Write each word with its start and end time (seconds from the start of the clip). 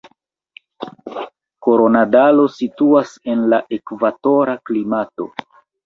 Koronadalo 1.67 2.47
situas 2.55 3.15
en 3.35 3.47
la 3.55 3.63
ekvatora 3.79 4.61
klimato. 4.69 5.33